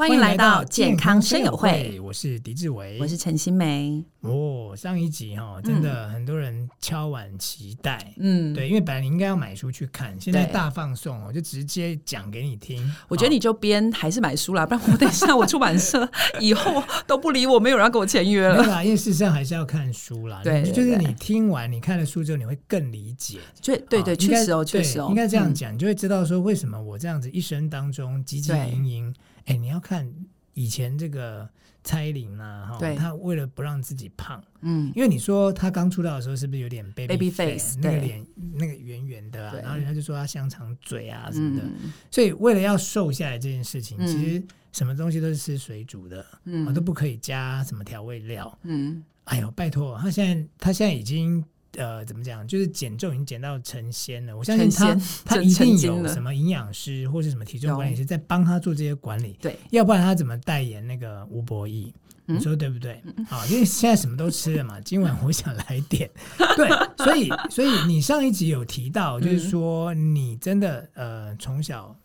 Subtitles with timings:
[0.00, 4.02] 欢迎来到健康生友会，我是狄志伟，我是陈新梅。
[4.20, 12.82] 哦，上一集哈、哦，真的很多人敲碗期待，嗯，对，因为本来你应该要买书去看，现在大放送，我就直接讲给你听。
[13.08, 18.56] 我觉得你就编还是买书啦，不然我等一下我出版社以后都不理我，没有人要跟我签约了。
[18.56, 20.40] 对啦，因为事实上还是要看书啦。
[20.42, 23.38] 对，就是你听完你看了书之后，你会更理解。
[23.62, 29.14] 对对对，确实哦，确实哦，应该这样讲，你就会知道说为什么我这样子一生当中汲汲营营。
[29.46, 30.10] 哎，你要看
[30.54, 31.48] 以前这个
[31.82, 51.44] 蔡依林啊，哈，她为了不让自己胖，嗯，因为你说她刚出道的时候是不是有点 baby, baby face，那个脸那个圆圆的啊，然后人家就说她香肠嘴啊什么的，嗯，所以为了要瘦下来这件事情，嗯，其实什么东西都是吃水煮的，嗯，都不可以加什么调味料，嗯，哎呦，拜托，她现在她现在已经。
[51.76, 52.46] 呃，怎么讲？
[52.46, 54.36] 就是减重已经减到成仙了。
[54.36, 59.36] 我相信他，他一定有什么营养师或是什么体重管理师在帮他做这些管理。
[59.40, 61.94] 对，要不然他怎么代言那个吴柏毅？
[62.26, 63.02] 你说对不对？
[63.28, 64.80] 啊，因为现在什么都吃了嘛。
[64.86, 66.08] 今晚我想来点。
[66.56, 66.68] 对，
[67.04, 71.96] 所以所以你上一集有提到，就是说你真的呃从小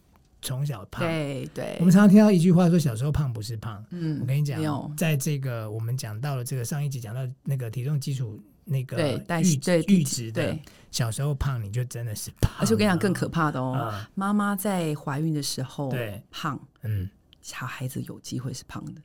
[0.41, 1.07] 从小胖。
[1.07, 1.75] 对对。
[1.79, 3.83] 我们常常听到一句话说，小时候胖不是胖。
[3.91, 8.39] 嗯，我跟你讲，在这个我们讲到了这个上一集讲到那个体重基础。
[8.65, 10.57] 那个阈阈值的，
[10.91, 15.93] 小时候胖你就真的是胖，而且我跟你讲更可怕的哦，妈妈在怀孕的时候
[16.29, 17.09] 胖，嗯，
[17.41, 19.01] 小孩子有机会是胖的。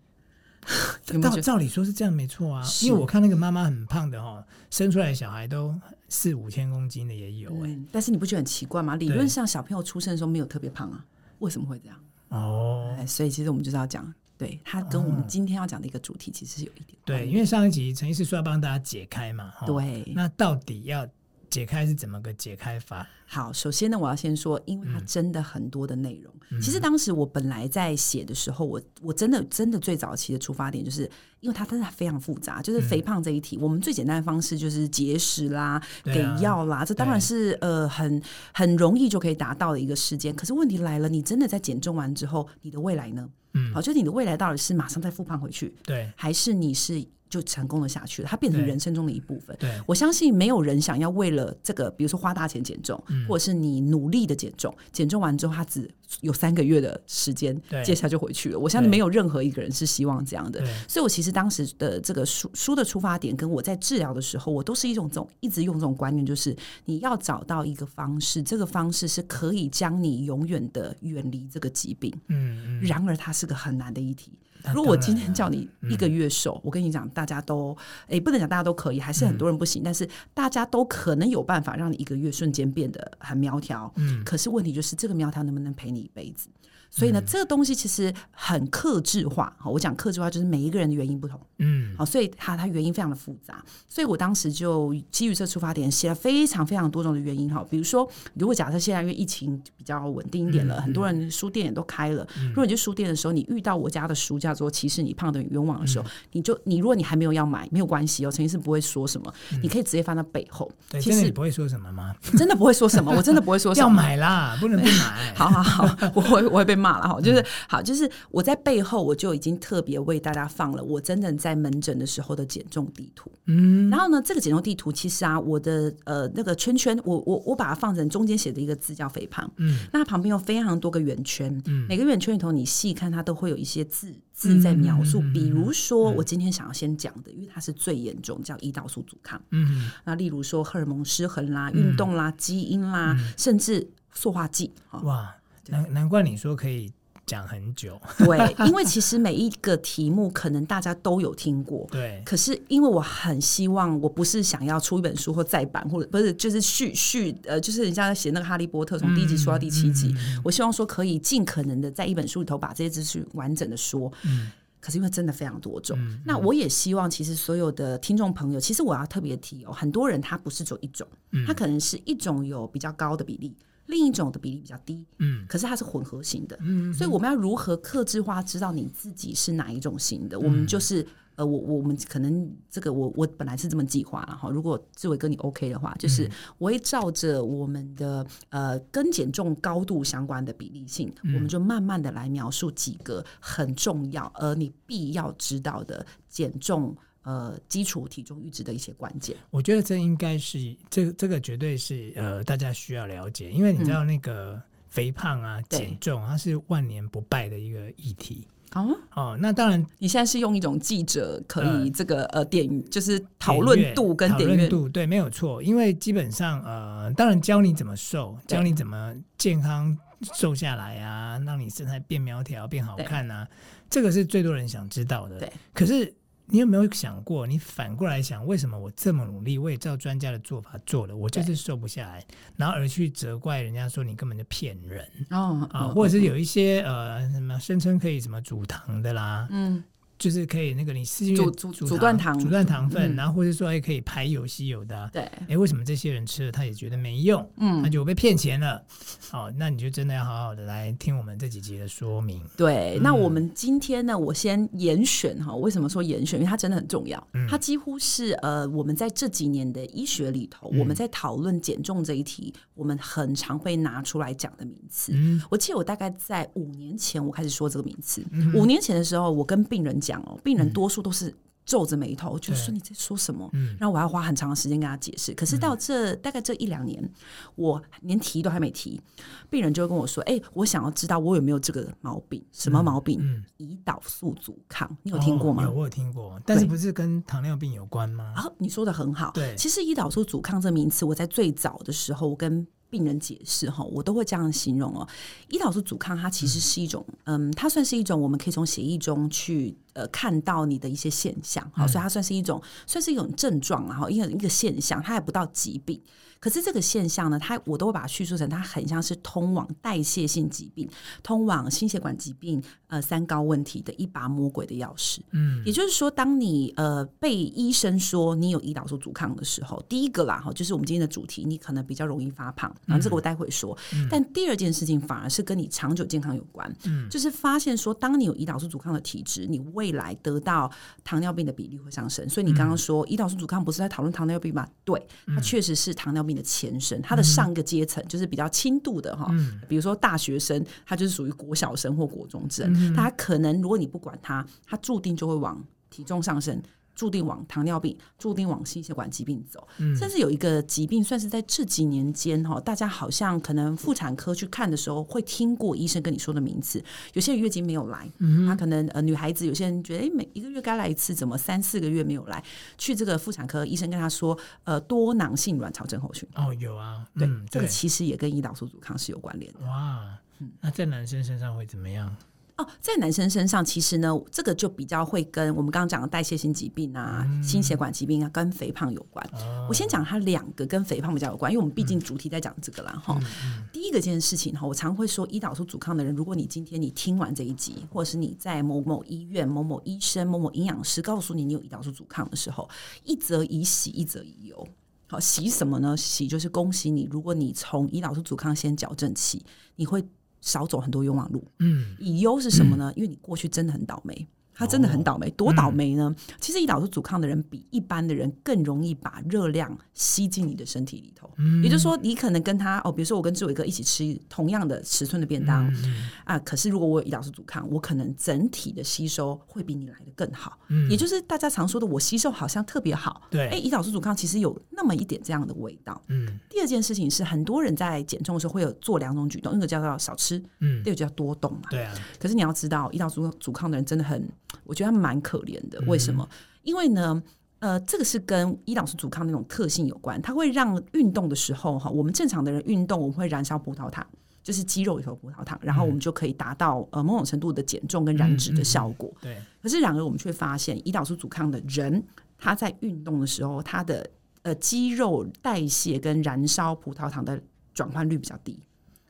[1.23, 5.75] 照照理说是这样没错啊，因为我看那个妈妈很胖的哦，生出来小孩都
[6.09, 7.79] 四五千公斤的也有哎。
[7.91, 8.95] 但是你不觉得很奇怪吗？
[8.97, 11.03] 理论上小朋友出生的时候没有特别胖啊，
[11.39, 11.99] 为什么会这样？
[12.29, 14.13] 哦，所以其实我们就是要讲。
[14.41, 21.07] 对，它跟我们今天要讲的一个主题其实是有一点、嗯、对，因为上一集陈医师说要帮大家解开嘛，对，那到底要
[21.51, 23.07] 解开是怎么个解开法？
[23.27, 26.33] 好，首先呢，我要先说，因为它真的很多的内容。
[26.51, 31.09] 嗯、其实当时我本来在写的时候，我我真的真的最早期的出发点，就是
[31.41, 32.63] 因为它真的非常复杂。
[32.63, 38.21] 就是肥胖这一题，嗯、我们最简单的方式就是节食啦，啊、给药啦，这当然是呃很
[38.53, 40.35] 很容易就可以达到的一个时间。
[40.35, 43.29] 可是问题来了，你真的在减重完之后，你的未来呢？
[43.55, 47.05] 嗯，好，就是你的未来到底是马上再复胖回去，对，还是你是？
[47.31, 49.57] 就成功的下去了，它变成人生中的一部分。
[49.59, 55.89] 对，我相信没有人想要为了这个，比如说花大钱减重，嗯、或者是你努力的减重，减重完之后，他只
[56.23, 58.59] 有三个月的时间，接下来就回去了。
[58.59, 60.61] 我相信没有任何一个人是希望这样的。
[60.89, 66.55] 所以我其实当时的这个书书的出发点，跟我在治疗的时候，我都是一种这种一直用这种观念，就是
[66.85, 72.13] 你要找到一个方式，这个方式是可以将你永远的远离这个疾病。
[72.27, 72.83] 嗯嗯。
[72.83, 74.33] 然而，它是个很难的议题。
[74.75, 77.77] 如果我今天叫你一个月瘦，嗯、我跟你讲，大家都
[78.09, 83.93] 诶不能讲大家都可以，还是很多人不行，嗯、但是大家都可能有办法让你一个月瞬间变得很苗条。
[83.97, 86.49] 嗯，可是问题就是这个苗条能不能陪你一辈子？
[86.93, 89.55] 所以呢，这个东西其实很克制化。
[89.61, 91.39] 好，我讲克制化就是每一个人的原因不同。
[91.59, 93.65] 嗯，好，所以它它原因非常的复杂。
[93.89, 97.49] 所以我当时就基于这出发点，写了非常非常多种的原因。
[97.49, 102.27] 哈，比如说，如果假设现在因为疫情比较稳定一点了，很多人书店也都开了。
[102.49, 110.71] 如果你去书店的时候，你遇到我家的书叫做《其实你胖得很冤枉》的时候，你就你如果你还没有要买，没有关系哦，陈医师不会说什么，你可以直接放到背后。
[110.91, 112.15] 对其实你不会说什么吗？
[112.37, 113.87] 真的不会说什么，我真的不会说什么。
[113.87, 115.35] 要买啦，不能不买。
[115.37, 117.45] 好好好，我会我会被骂了哈，就是。
[117.69, 123.31] 好，就是我在背后我就已经特别为大家放了我真正在门诊的时候的减重地图。
[123.47, 129.51] 嗯，然后呢，这个减重地图其实啊，我的呃那个圈圈，我我我把它放成中间写的一个字叫肥胖。
[129.57, 139.39] 嗯，那旁边有非常多个圆圈，嗯，每个圆圈里头你细看它都会有一些字字在描述，比如说我今天想要先讲的，因为它是最严重，叫胰岛素阻抗。
[139.51, 144.73] 嗯，那例如说荷尔蒙失衡啦、运动啦、基因啦，甚至塑化剂。
[145.03, 145.37] 哇，
[145.69, 146.91] 难难怪你说可以。
[147.31, 152.21] 讲很久，对， 因为其实每一个题目可能大家都有听过，对。
[152.27, 160.13] 可是因为我很希望，我不是想要出一本书或再版，或者不是就是续续呃，就是人家写那个《哈利波特》从第一集说到第七集，
[160.43, 164.13] 我希望说可以尽可能的在一本书里头把这些资讯完整的说。
[164.25, 164.51] 嗯。
[164.81, 165.95] 可是因为真的非常多种，
[166.25, 173.55] 那我也希望其实所有的听众朋友，其实我要特别提哦，很多人他不是走一种，嗯、他可能是一种有比较高的比例。
[173.91, 180.37] 另一种的比例比较低，嗯，可是它是混合型的，嗯，所以我们要如何克制化，知道你自己是哪一种型的？
[180.39, 184.49] 嗯、我们就是，呃，我我们可能这个我我本来是这么计划了哈。
[184.49, 196.97] 如果志伟哥你 OK 的话，就是我会照着我们的呃跟减重高度相关的比例性，嗯、我们就慢慢的来描述几个很重要而你必要知道的减重。
[197.31, 208.49] 呃，基础体重阈值的一些关键，我觉得这应该是这这个绝对是呃大家需要了解，因为你知道那个肥胖啊、减、嗯、重，它是万年不败的一个议题。
[208.75, 215.63] 哦哦，那当然，你现在是用一种记者可以这个呃点，就是讨论度跟点阅度，对，没有错。
[215.63, 219.97] 因为基本上呃，当然教你怎么瘦，教你怎么健康
[220.35, 223.47] 瘦下来啊，让你身材变苗条、变好看啊，
[223.89, 225.39] 这个是最多人想知道的。
[225.39, 226.13] 对，可是。
[226.51, 232.25] 你有没有想过，你反过来想，为什么我这么努力，我也照专家的做法做了，我就是瘦不下来，
[232.57, 235.07] 然后而去责怪人家说你根本就骗人。
[235.31, 239.83] 哦啊，或者是有一些呃什么声称可以什么煮糖的啦，嗯。
[240.21, 245.09] 就是可以那个你是阻阻阻断糖阻断糖分，然后或者说也可以排有吸有的。
[245.11, 247.51] 对，哎，为什么这些人吃了他也觉得没用？
[247.57, 248.85] 嗯，那就被骗钱了。
[249.33, 252.39] 哦，那你就真的要好好的来听我们这几集的说明。
[252.55, 255.55] 对，那我们今天呢，我先严选哈。
[255.55, 256.39] 为什么说严选？
[256.39, 257.27] 因为它真的很重要。
[257.49, 265.15] 它几乎是呃，我们在这几年的医学里头，我们在讨论减重这一题，我们很常会拿出来讲的名词。
[265.49, 268.23] 我记得我大概在五年前我开始说这个名词。
[268.53, 270.10] 五年前的时候，我跟病人讲。
[270.11, 271.35] 讲哦，病人多数都是
[271.65, 273.49] 皱着眉头，就说你在说什么？
[273.53, 275.33] 嗯，然后我要花很长的时间跟他解释。
[275.35, 277.09] 可是到这大概这一两年，
[277.55, 279.01] 我连提都还没提，
[279.49, 282.45] 病人就会跟我说：“哎，我想要知道我有没有这个毛病？
[282.51, 283.21] 什么毛病？
[283.59, 285.63] 胰岛素阻抗，你有听过吗？
[285.63, 288.33] 有，我有听过，但是不是跟糖尿病有关吗？
[288.35, 289.31] 啊，你说的很好。
[289.33, 295.07] 对，其实胰岛素阻抗这名词，我在最早的时候我跟病人解释哈，我都会这样形容哦。
[295.51, 306.01] 胰岛素阻抗它其实是一种，嗯，嗯，它算是一种我们可以从血液中去呃看到你的一些现象，好，所以它算是一种算是一种症状，然后一个一个现象，它还不到疾病。
[306.39, 310.89] 可是这个现象呢，它我都会把它叙述成它很像是通往代谢性疾病、
[311.23, 315.19] 通往心血管疾病、呃三高问题的一把魔鬼的钥匙。
[315.33, 323.77] 嗯，也就是说，当你呃被医生说你有胰岛素阻抗的时候，第一个啦哈，就是我们今天的主题，你可能比较容易发胖，然后这个我待会说。
[323.93, 326.75] 嗯，但第二件事情反而是跟你长久健康有关。
[326.87, 330.71] 嗯，就是发现说，当你有胰岛素阻抗的体质，你未来得到
[331.03, 332.29] 糖尿病的比例会上升。
[332.29, 334.69] 所以你刚刚说胰岛素阻抗不是在讨论糖尿病吗？
[334.85, 346.61] 对，它确实是糖尿病的前身，它的上一个阶层就是比较轻度的哈，嗯、比如说大学生，他就是属于国小生或国中生，嗯、他可能如果你不管他，他注定就会往体重上升。
[346.95, 349.67] 注定往糖尿病，注定往心血管疾病走。
[349.79, 356.83] 嗯，甚至有一个疾病，算是在这几年间哈，大家好像可能妇产科去看的时候，会听过医生跟你说的名字。
[357.15, 362.43] 有些人月经没有来，嗯，他可能呃女孩子，有些人觉得哎，每一个月该来一次，怎么三四个月没有来？
[362.77, 366.29] 去这个妇产科，医生跟他说，呃，多囊性卵巢症候群。
[366.35, 369.61] 哦，有啊，对这个其实也跟胰岛素阻抗是有关联的。
[369.61, 370.19] 哇，
[370.61, 372.15] 那在男生身上会怎么样？
[372.61, 379.25] 哦，在男生身上，其实呢，这个就比较会跟我们刚刚讲的代谢性疾病啊、嗯、心血管疾病啊，跟肥胖有关。
[379.33, 382.93] 哦、我先讲它两个跟肥胖比较有关，因为我们毕竟主题在讲这个啦。
[383.03, 392.69] 哈、嗯，第一个件事情哈，我常会说，胰岛素阻抗的人，如果你今天你听完这一集，或者是你在某某医院、某某医生、某某营养师告诉你你有胰岛素阻抗的时候，
[393.05, 394.69] 一则以喜，一则以忧。
[395.09, 395.97] 好，喜什么呢？
[395.97, 399.43] 喜就是恭喜你，如果你从胰岛素阻抗先矫正起，
[399.77, 400.05] 你会。
[400.41, 401.45] 少走很多冤枉路。
[401.59, 402.91] 嗯，以忧是什么呢？
[402.91, 404.27] 嗯、因为你过去真的很倒霉。
[404.55, 406.15] 他真的很倒霉，哦、多倒霉呢？
[406.15, 411.31] 嗯、其实胰岛素阻抗的人比一般的人更容易把热量吸进你的身体里头。
[411.39, 420.59] 嗯、也就是说，你可能跟他哦，比如说我跟志伟哥一起吃同样的尺寸的便当、嗯、啊，可是如果我有胰岛素阻抗，我可能整体的吸收会比你来的更好。
[420.69, 423.23] 嗯、也就是大家常说的，我吸收好像特别好。
[423.31, 426.01] 对，哎，胰岛素阻抗其实有那么一点这样的味道。
[426.09, 426.39] 嗯。
[426.51, 431.63] 第二件事情是，很多人在减重的时候会有做两种举动，一个叫做少吃，嗯，第二个叫多动嘛。
[431.71, 431.95] 对啊。
[432.19, 434.29] 可是你要知道，胰岛素阻抗的人真的很。
[434.65, 436.29] 我觉得他们蛮可怜的，为什么？
[436.31, 437.23] 嗯、因为呢，
[437.59, 444.07] 呃，这个是跟胰岛素阻抗那种特性有关，它会让运动的时候哈，我们正常的人运动，我们会燃烧葡萄糖，
[444.43, 449.11] 就是肌肉里头葡萄糖，然后我们就可以达到呃某种程度的减重跟燃脂的效果。
[449.23, 449.43] 嗯嗯、对。
[449.63, 452.03] 可是然而我们却发现，胰岛素阻抗的人，
[452.39, 454.09] 他在运动的时候，他的
[454.43, 457.41] 呃肌肉代谢跟燃烧葡萄糖的
[457.75, 458.59] 转换率比较低。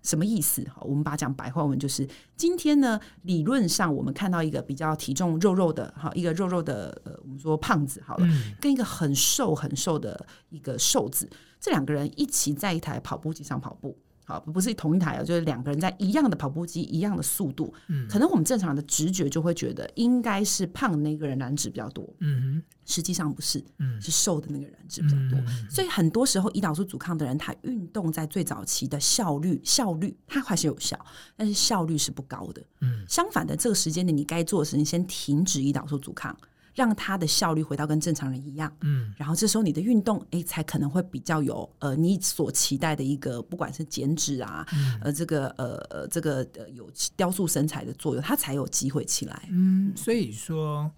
[0.03, 0.63] 什么意思？
[0.65, 11.29] 哈，我们把它讲白话文，就是今天呢，理论上我们看到一个比较体重肉肉的，哈，一个肉肉的，呃，我们说胖子好了，嗯、跟一个很瘦很瘦的一个瘦子，
[11.61, 13.97] 这两个人一起在一台跑步机上跑步。
[14.39, 17.73] 不是同一台，就是两个人在一样的跑步机，一样的速度。
[17.89, 22.09] 嗯，可能我们正常的直觉就会觉得，应该是胖的那个人燃脂比较多。
[22.19, 25.39] 嗯，实际上不是，嗯，是瘦的那个人燃脂比较多。
[25.41, 30.99] 嗯、所以很多时候，胰岛素阻抗的人，他运动在最早期的效率，效率他还是有效，
[31.37, 32.63] 但是效率是不高的。
[32.81, 36.37] 嗯，相反的，这个时间点你该做的事情，先停止胰岛素阻抗。
[36.75, 38.73] 让它的效率回到跟正常人一样。
[38.81, 49.49] 嗯，然后这时候你的运动，哎，才可能会比较有呃你所期待的一个，不管是减脂啊，嗯、呃这个呃呃这个呃有雕塑身材的作用，它才有机会起来。
[49.51, 50.91] 嗯，所以说，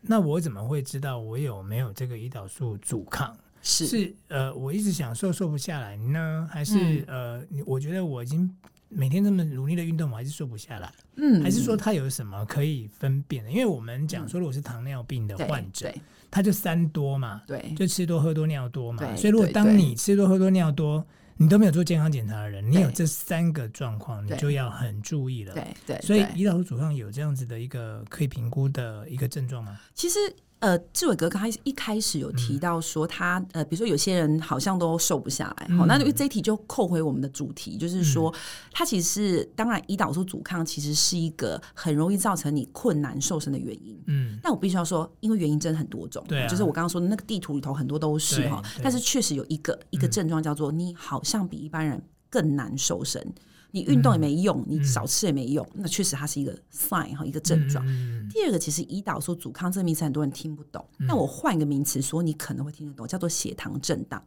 [0.00, 3.36] 那我怎么会知道我有没有这个胰岛素阻抗？
[3.62, 8.54] 是是呃，我一直想瘦瘦不下来呢，还是、嗯、呃，我觉得我已经。
[8.94, 10.92] 每天这么努力的运动，我还是瘦不下来。
[11.16, 13.50] 嗯，还是说他有什么可以分辨的？
[13.50, 19.16] 因为我们讲说，如果是糖尿病的患者，嗯、他就三多嘛，对，就吃多喝多尿多嘛。
[19.16, 21.04] 所以如果当你吃多喝多尿多，
[21.36, 25.54] 你都没有做健康检查的人，你有这三个状况，你就要很注意了。
[25.54, 29.80] 对对，所以胰岛素阻抗有这样子的一个可以评估的一个症状吗？
[29.94, 30.18] 其实。
[30.62, 38.32] 呃，志伟哥刚开一开始有提到说他，他、嗯、呃，比如说有些人好像都瘦不下来，好、嗯，那因为这一题就扣回我们的主题，就是说，
[38.70, 44.00] 他、嗯、其实是当然，胰岛素阻抗其实是一个很容易造成你困难瘦身的原因。
[44.06, 52.00] 嗯，但我必须要说，因为原因真的很多种，对、啊，就是我刚刚说的那个地图里头很多都是哈，但是确实有一个一个症状叫做你好像比一般人
[52.30, 53.20] 更难瘦身。
[53.72, 57.84] 你运动也没用，嗯、你少吃也没用，嗯、那确实它是一个 sign 哈，一个症状。
[57.88, 64.22] 嗯、第二个，其实胰岛素阻抗这个名词很多人听不懂，那、嗯、我换一个名词说，你可能会听得懂，叫做血糖震荡。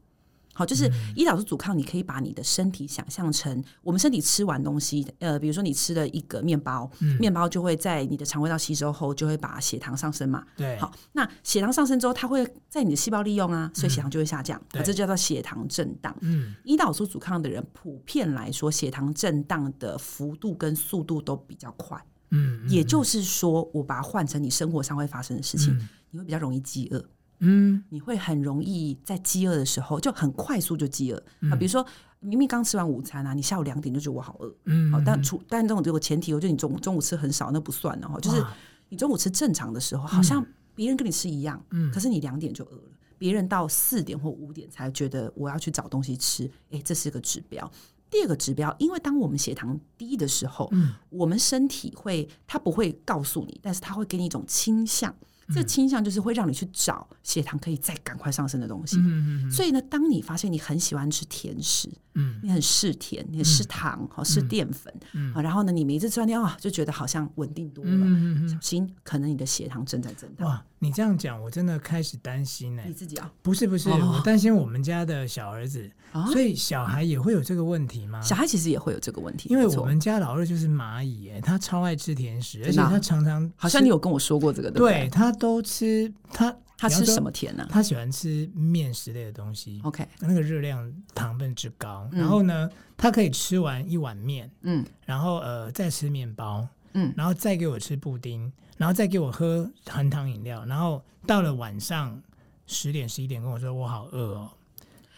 [0.55, 10.45] 好，就是胰岛素阻抗，你可以把你的身体想象成我们身体吃完东西，呃，比如说你吃了一个面包，嗯、面包就会在你的肠胃道吸收后，就会把血糖上升嘛。
[10.55, 16.15] 对，好，那血糖上升之后，它会在你的细胞利用啊，所以血糖就会下降，嗯、这叫做血糖震荡。
[16.21, 22.01] 嗯，胰岛素阻抗的人普遍来说，血糖震荡的幅度跟速度都比较快。
[22.31, 27.05] 嗯，嗯，也就是说，我把它换成你生活上会发生的事情，嗯、你会比较容易饥饿。
[27.39, 31.55] 嗯，你会很容易在饥饿的时候就很快速就饥饿、嗯、啊。
[31.55, 31.85] 比如说，
[32.19, 34.55] 明明刚吃完午餐啊，你下午两点就觉得我好饿。
[34.65, 38.19] 嗯，好，但除但这种这个前提，我觉得你中中午吃很少，那不算的哈。
[38.19, 38.43] 就是
[38.89, 42.91] 你中午吃正常的时候，好像别人跟你吃一样，嗯，可是你两点就饿了。
[43.17, 47.71] 别人到四点或五点才觉得我要去找东西吃，哎，这是个指标。
[48.09, 55.13] 第二个指标，因为当我们血糖低的时候，嗯，我们身体会，它不会告诉你，但是它会给你一种倾向。
[55.53, 70.45] 这倾向就是会让你去找血糖可以再赶快上升的东西，嗯、所以呢，当你发现你很喜欢吃甜食，嗯，你很嗜甜，你很嗜糖，好嗜淀粉，嗯，然后呢，你每一次吃完掉啊，就觉得好像稳定多了，嗯、小心可能你的血糖正在增大。
[70.45, 72.83] 哇，你这样讲，我真的开始担心呢。
[72.87, 73.31] 你自己啊？
[73.41, 78.19] 不是不是，哦、我担心我们家的小儿子，哦、所以小孩也会有这个问题吗？
[78.21, 85.01] 小孩其实也会有这个问题，因为我们家老二就是蚂蚁，哎，他超爱吃甜食，而且他常常好像你有跟我说过这个，对不对？
[85.01, 85.31] 对他。
[85.37, 87.69] 都吃他，他吃什么甜呢、啊？
[87.69, 89.81] 他喜欢吃面食类的东西。
[89.83, 92.07] OK，那个热量糖分之高。
[92.13, 102.21] 嗯、然后呢，他可以吃完一碗面，嗯，然后呃再吃面包，嗯，然后再给我吃布丁，然后再给我喝含糖饮料，然后到了晚上
[102.67, 104.49] 十点十一点跟我说我好饿哦。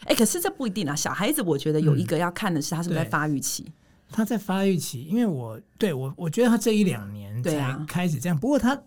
[0.01, 0.95] 哎、欸，可是这不一定啊。
[0.95, 3.71] 小孩子我觉得有一个要看的是他是不是在发育期。
[4.11, 8.37] 他在发育期，因为我对我我觉得他这一两年才开始这样。
[8.37, 8.79] 啊、不过他。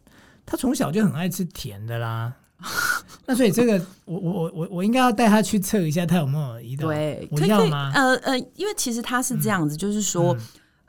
[0.46, 2.34] 他从小就很爱吃甜的啦，
[3.24, 6.88] 那所以这个我我我我应该要带他去测一下，他有没有胰岛？
[6.88, 7.92] 对，我要吗？
[7.94, 10.40] 呃呃，因为其实他是这样子，嗯、就是说，嗯、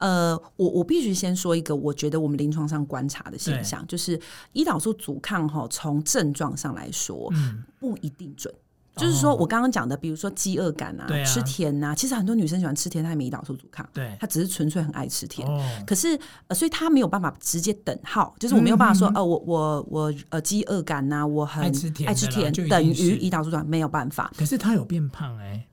[0.01, 4.19] 呃，我我必须先说一个，我觉得我们临床上观察的现象，就是
[4.53, 8.53] 胰岛素阻抗哈，从症状上来说，嗯、不一定准。
[8.97, 15.47] 就是说，我刚刚讲的，比如说饥饿感啊，吃甜啊，其实很多女生喜欢吃甜，她也没胰岛素阻抗，对，她只是纯粹很爱吃甜。
[15.87, 24.29] 可是，呃，所以她没有办法直接等号，就是我没有办法说，呃，我我我呃饥饿感呐，我很爱吃甜，爱吃甜等于胰岛素阻抗，没有办法。
[24.37, 25.65] 可是她有变胖哎。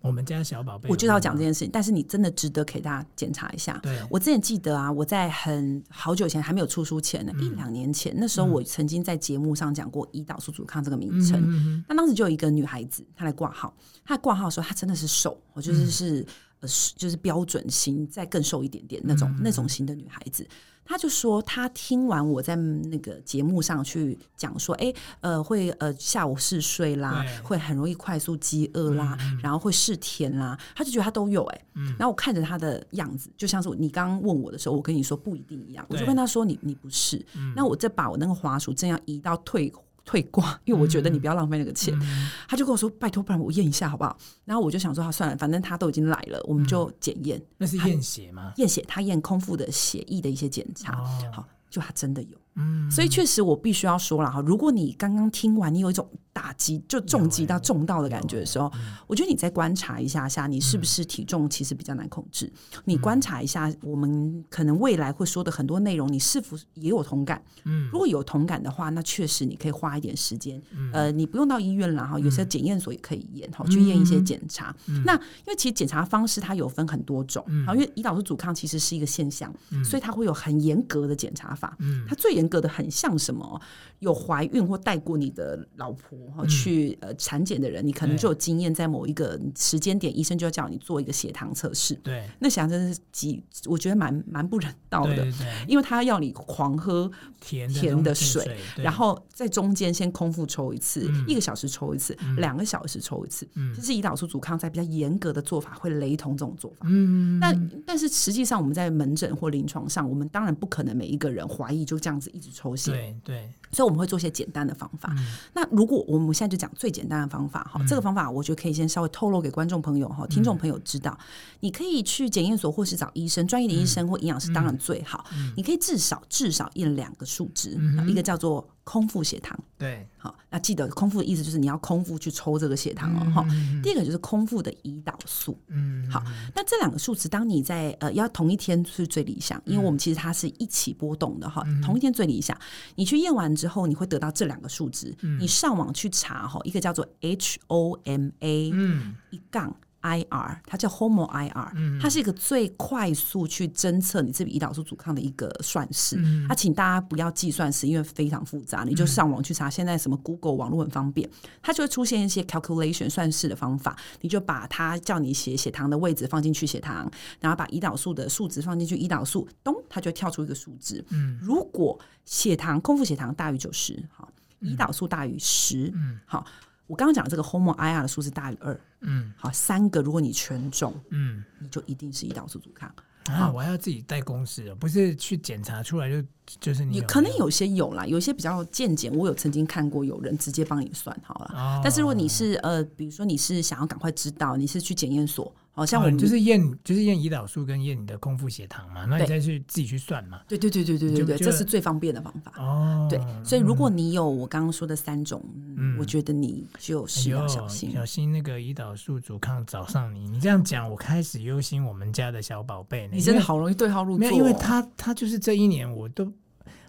[0.00, 3.78] 我们家小宝贝，我就要讲这件事情，但是你真的值得给大家检查一下。
[3.82, 11.40] 对，我之前记得啊，我在很好久以前还没有出书前呢，嗯、一两年前，那时候我曾经在节目上讲过胰岛素阻抗这个名称。
[11.40, 16.26] 那、嗯嗯、当时就有一个女孩子，她来挂号，她来挂号的时候，她真的是瘦，我就是是、嗯、
[16.60, 20.46] 呃，就是标准型再更瘦一点点那种、嗯、那种型的女孩子。
[20.82, 39.72] 她就说，她听完我在那个节目上去讲说，哎，呃，会呃下午嗜睡啦，会很容易快速饥饿啦，嗯、然后会嗜甜啦，她就觉得她都有哎，嗯、然后我看着她的样子，就像是你刚刚问我的时候，我跟你说不一定一样，我就跟她说你你不是，嗯、那我再把我那个滑鼠正要移到退。
[40.04, 41.96] 退挂， 因为我觉得你不要浪费那个钱。
[42.00, 47.38] 嗯、他就跟我说：“拜托，不然我验一下好不好？”然后我就想说：“他算了，反正他都已经来了，我们就检验。
[47.38, 48.52] 嗯”那是验血吗？
[48.56, 50.98] 验血，他验空腹的血液的一些检查。
[51.00, 52.36] 哦、好，就他真的有。
[52.60, 56.08] 嗯，所以确实我必须要说了哈，如果你刚刚听完，你有一种。
[56.32, 58.70] 打击就重击到重到的感觉的时候，
[59.08, 62.50] 我觉得你再观察一下下，你是不是体重其实比较难控制？
[62.84, 67.42] 你观察一下，我们可能未来会说的很多内容，你是否也有同感？
[67.64, 70.62] 嗯，如果有同感的话，那确实你可以花一点时间。
[70.92, 74.74] 呃，你不用到医院了哈，有些检验所也可以验哈，去验一些检查。
[75.04, 79.52] 那因为其实检查方式它有分很多种，好，因为胰岛素阻抗其实是一个现象，
[79.84, 81.76] 所以它会有很严格的检查法。
[81.80, 83.58] 嗯，它最严格的很像什么？
[84.00, 86.10] 有怀孕或带过你的老婆。
[86.48, 91.94] 去呃产检的人，你可能就有经验，在某一个时间点，医生就要叫你做一个血糖测试。
[91.96, 95.24] 对，那血糖真是极，我觉得蛮蛮不人道的，
[95.68, 103.46] 因为他要你狂喝甜甜的水，然后在中间先空腹抽一次，一个小时抽一次，两个小时抽一次。
[103.76, 106.86] 这是胰岛素阻抗在比较严格的做法，会雷同这种做法。
[106.88, 112.92] 嗯，但但是实际上我们在门诊或临床上，我们当然不可能每一个人怀疑就这样子一直抽血。
[112.92, 113.48] 对对。
[113.72, 115.14] 所以我们会做一些简单的方法。
[115.16, 121.16] 嗯、那如果我们现在就讲最简单的方法哈，嗯、这个方法我觉得可以先稍微透露给观众朋友哈、听众朋友知道。
[121.20, 121.26] 嗯、
[121.60, 125.24] 你可以去检验所或是找医生，专业的医生或营养师当然最好。
[125.56, 128.68] 你可以至少至少验两个数值，嗯、一个叫做。
[128.82, 133.80] 空腹血糖，对，好，那记得空腹的意思就是你要空腹去抽这个血糖哦，哈、嗯。
[133.82, 136.20] 第二个就是空腹的胰岛素，嗯，好，
[136.56, 142.58] 那这两个数值，当你在呃要同一天是最理想，因为我们其实它是一起波动的哈，嗯、同一天最理想。
[142.96, 149.76] 你去验完之后，你会得到这两个数值，嗯、你上网去查哈，一个叫做 HOMA，嗯，一杠。
[150.02, 156.18] IR，它叫 HOMO IR，它是一个最快速去侦测你这个胰岛素阻抗的一个算式。
[156.48, 159.68] 它请大家不要计算式，因为非常复杂，你就上网去查。
[159.68, 161.28] 现在什么 Google 网络很方便，
[161.62, 163.96] 它就会出现一些 calculation 算式的方法。
[164.20, 171.04] 你就把它叫你写血糖的位置放进去血糖，然后把胰岛素的数值放进去胰岛素，咚，它就会跳出一个数值。
[171.10, 174.30] 嗯如果血糖空腹血糖大于九十，好，
[174.62, 176.46] 胰岛素大于十，嗯好。
[176.90, 182.92] 我刚刚讲的这个 Homo IR 的数字大于二，嗯，好，三个如果你全中，嗯，你就一定是胰岛素阻抗。
[183.26, 186.26] 啊，我还要自己带公式，不是去检查出来就
[186.58, 187.06] 就是你有有？
[187.06, 191.54] 可能有些有啦，有些比较健检，我有曾经看过有人直接帮你算好了。
[191.54, 195.54] 哦，但是如果你是呃，比如说你是想要赶快知道，你是去检验所。
[195.80, 200.42] 好像我们就是验，就是验胰岛素跟验你的空腹血糖嘛，那你再去自己去算嘛。
[200.46, 202.52] 对对对对对对对，这是最方便的方法。
[202.58, 205.42] 哦，对，所以如果你有我刚刚说的三种，
[205.78, 210.28] 嗯，我觉得你就是要小心，小心那个胰岛素阻抗找上你。
[210.28, 213.08] 你这样讲，我开始忧心我们家的小宝贝。
[213.10, 214.18] 你真的好容易对号入座。
[214.18, 216.30] 没有，因为他他就是这一年，我都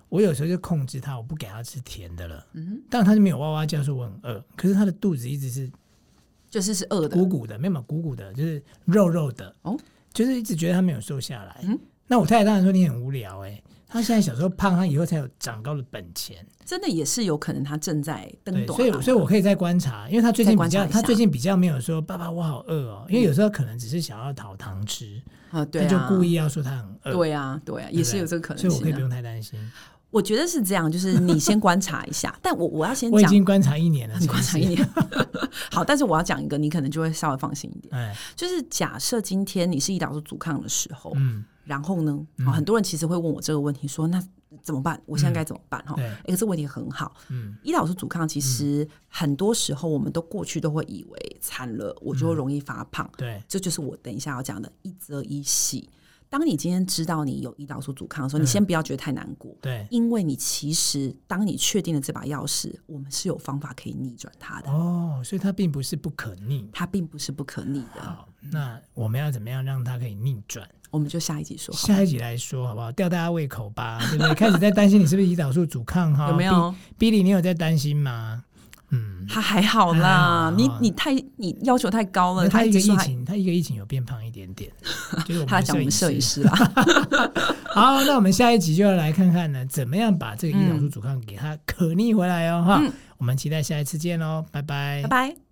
[0.09, 2.45] 我有时候就控制他，我不给他吃甜的了。
[2.51, 5.71] 嗯，但他就没有哇哇叫，说我很饿，可是他的肚子一直是。
[6.51, 9.75] 就是是饿的，鼓鼓的，没有嘛鼓鼓的，就是肉肉的哦，
[10.13, 11.61] 就是一直觉得他没有瘦下来。
[11.63, 16.45] 嗯，那我太太当然说你很无聊哎、欸，他现在小时候胖，他以后才有长高的本钱。
[16.65, 29.57] 真的也是有可能他正在登短，所以所以我可以再观察，因为他最近比较，他最近比较没有说爸爸我好饿哦，因为有时候可能只是想要讨糖吃啊，对，他就故意要说他很饿，对呀对呀，也是有这个可能，所以我可以不用太担心。
[30.11, 34.87] 我觉得是这样，就是你先观察一下，但我我要先讲，我已经观察一年了， 你观察一年，
[35.71, 42.19] 好，但是我要讲一个，你可能就会稍微放心一点，哎，就是假设今天你是胰岛素阻抗的时候，嗯，然后呢，
[42.53, 44.21] 很多人其实会问我这个问题，说那
[44.61, 45.01] 怎么办？
[45.05, 45.81] 我现在该怎么办？
[45.87, 55.87] 哈，对，哎，这个问题很好，嗯，胰岛素阻抗其实很多时候我们都过去都会以为惨了，我就会容易发胖，对，这就是我等一下要讲的一则一喜。
[56.31, 68.01] 当你今天知道你有胰岛素阻抗的时候，你先不要觉得太难过，对，因为你其实当你确定了这把钥匙，我们是有方法可以逆转它的哦，所以它并不是不可逆，它并不是不可逆的。
[68.01, 70.65] 好，那我们要怎么样让它可以逆转？
[70.89, 72.89] 我们就下一集说，下一集来说好不好？
[72.93, 74.33] 吊大家胃口吧，对不对？
[74.33, 76.27] 开始在担心你是不是胰岛素阻抗哈？
[76.31, 78.45] 有没有？Billy，你有在担心吗？
[78.91, 82.47] 嗯，他还好啦，你你太你要求太高了。
[82.49, 84.69] 他一个疫情，他一个疫情有变胖一点点，
[85.25, 86.51] 就是他讲我们摄影师啦。
[87.73, 92.83] 好，那我们下一集就要来看看呢，怎么样把这个胰岛素阻抗给他可逆回来哦哈。
[93.17, 95.50] 我们期待下一次见喽，拜拜，拜拜。